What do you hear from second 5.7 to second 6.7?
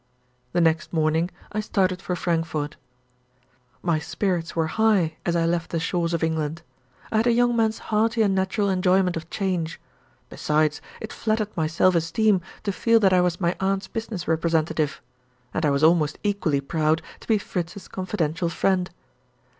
shores of England.